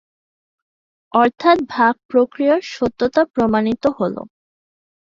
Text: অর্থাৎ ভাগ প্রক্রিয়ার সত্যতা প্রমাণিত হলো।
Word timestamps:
অর্থাৎ 1.11 1.57
ভাগ 1.69 1.93
প্রক্রিয়ার 2.11 2.61
সত্যতা 2.73 3.21
প্রমাণিত 3.33 3.83
হলো। 3.99 4.21